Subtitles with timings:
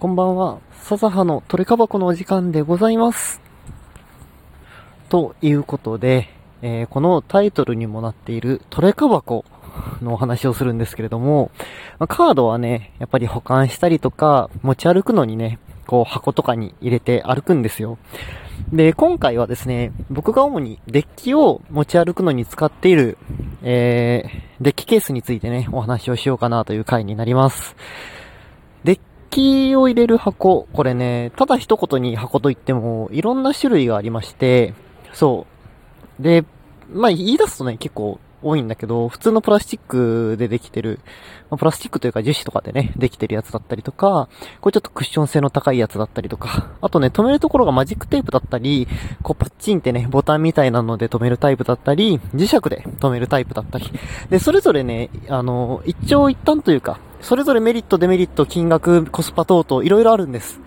[0.00, 0.60] こんばんは。
[0.84, 3.38] 笹葉のトレカ箱のお時間でございます。
[5.10, 6.30] ということで、
[6.62, 9.44] えー、このタイトルにもなっているトレカ箱
[10.00, 11.50] のお話をするんですけれども、
[11.98, 17.98] まあ、カードはね、やっぱり保管したりとか、持ち歩くのにね、こう箱とかに入れて歩くんですよ。
[18.72, 23.18] で、今回はですね、僕が主にデッキを持ち歩くのに使っている、
[23.62, 27.76] えー、デッキケースについてね、お話をしようかなという回になります。
[28.82, 34.74] デッキを入れる箱、これね、ただ一言に箱といっても、いろんな種類がありまして、
[35.12, 35.46] そ
[36.18, 36.22] う。
[36.22, 36.44] で、
[36.92, 41.00] まあ、言い出すとね、結構多いんだけど、普通のプラスチックでできてる、
[41.50, 44.28] まあ、プラスチックというか樹脂とかでね、できてるやつだったりとか、
[44.60, 48.88] これちょっとクッション性の高いやつだったりとか、あとね、止めるところがマジックテープだったり、
[49.22, 53.90] こうパッチンってね、ボタンみたいなので止めるタイプだったり、磁石で止めるタイプだったり、
[54.30, 60.60] で、それぞれね、あの、一長一短というか、それぞれメリット、デメリット、金額、コスパ等々、いろいろあるんです。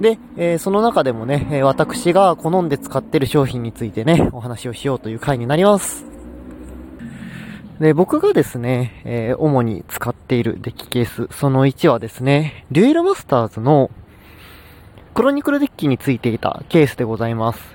[0.00, 6.04] で、えー、その中でもね、え私が好んで使ってる商品についてね、お話をしようという回になります。
[7.78, 13.90] で、僕がですね、えー、主に使っているデッキケース、その1はですね、デュエルマスターズの
[15.14, 17.73] クロニクルデッキについていたケースでございます。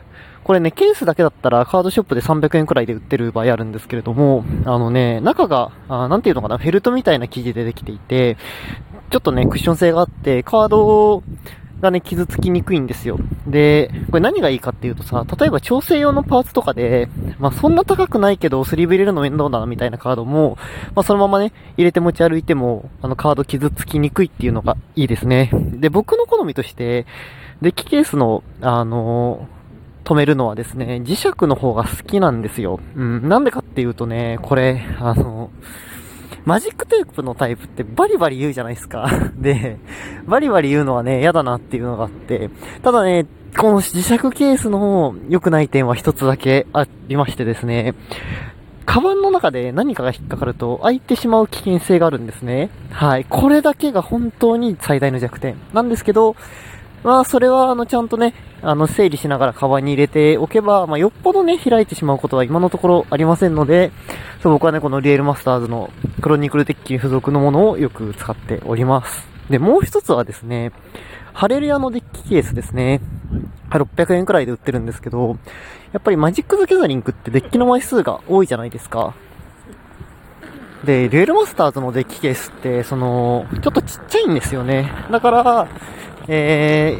[0.49, 8.35] これね、ケースだけだったらカードショップで300円くらいで売ってる場合あるんですけれども、あのね、中が、あなんていうのかな、フェルトみたいな生地でできていて、
[9.11, 11.21] ちょっとね、クッション性があって、カード
[11.81, 13.19] がね、傷つきにくいんですよ。
[13.45, 20.57] で、これ何がいいかっていうとさ、例えば調整用のパーツとかで、まあそんな高くないけど、スリーブ入れるの面倒だなみたいなカードも、
[20.95, 25.51] まあそのままね、入れて持ち歩いても、あのカード傷つきにくいっていうのがいいですね。
[25.53, 27.05] で、僕の好みとして、
[27.61, 29.58] デッキケースの、あのー、
[30.09, 32.79] 止めるのはですね、磁石の方が好きなんですよ。
[32.95, 35.51] うん、なんでかっていうとね、これ、あの
[36.45, 39.07] マジックテープのタイプってバリバリ言うじゃないですか。
[39.37, 39.77] で、
[40.25, 42.49] バリバリ言うのはね、嫌だなっていうのがあって、
[42.81, 47.93] ただね、この磁石ケースの良くない点は一つだけありましてですね、
[48.87, 52.71] カバンの中で何かが引っかかると開いてしまう危険性があるんですね。
[52.89, 53.25] はい。
[53.25, 56.35] これだけが本当に最大の弱点なんですけど、
[57.03, 63.91] まあ、それは、あの、ちゃんとね、あの、整理しながらカバンに入れておけば、まあ、よっぽどね、開いてしまうことは今のところありませんので、
[64.43, 65.89] そう、僕はね、このリエルマスターズの
[66.21, 69.27] クロニクルデッキ付属のものをよく使っております。
[69.49, 70.71] で、もう一つはですね、
[71.33, 73.01] ハレルヤのデッキケースですね。
[73.69, 75.37] 600円くらいで売ってるんですけど、
[75.93, 79.13] やっぱりマジック・ザ・ギャザリングってデッキの枚数が多いじゃないですか。
[80.83, 84.91] で、リエルマスターズのデッキケースって、その、ちょっとちっちゃいんですよね。
[85.11, 85.67] だから、
[86.31, 86.95] え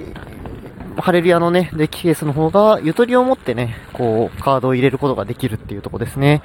[0.96, 6.42] ー、ハレルヤのね、デッキケースの方が、ゆとりを持ってね、こう、カードを入れることができるっていうとこですね。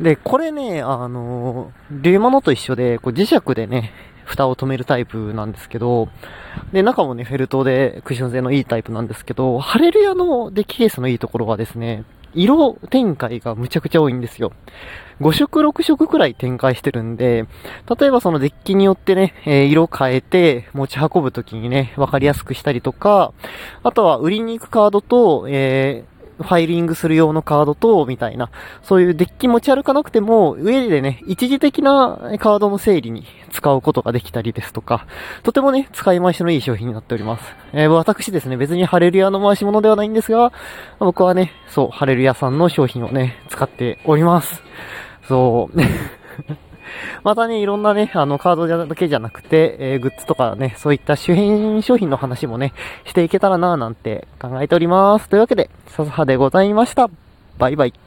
[0.00, 3.92] で、これね、あの、竜物と一緒で、こう磁石でね、
[4.24, 6.08] 蓋を止めるタイプなんですけど、
[6.72, 12.02] で、中もね、フェルトでクッション性のいいタイプなんですけど、ハレルヤのデッキケースのいいところはですね、
[12.36, 14.52] 色展開がむちゃくちゃ多いんですよ。
[15.20, 17.46] 5色6色くらい展開してるんで、
[17.98, 23.32] 例えばそのデッキによってね、え、色変えて持ち運ぶときにね、わかりやすくしたりとか、
[23.82, 28.50] あとは売りに行くカードと、えーファイリングする用のカードと、みたいな、
[28.82, 35.06] そういうデッキ持ち歩かなくても、上でね、一時的なカードの整理に使うことができたりですとか、
[35.42, 37.56] とてもね、使い回しのいい商品になっております。
[37.72, 40.52] えー、私ですね、別にハレルヤの回し物ではないんですが、
[40.98, 44.62] 僕はね、そう、ハレルヤさんの商品をね、使っております。
[45.28, 45.80] そう。
[47.26, 52.72] またね、いろんなね、あの、カードだけじゃなくて、えー、グッズとかね、そういった周辺商品の話もね、
[53.04, 55.28] していけたらなぁなんて考えております。
[55.28, 57.10] というわけで、笹葉でございました。
[57.58, 58.05] バイバイ。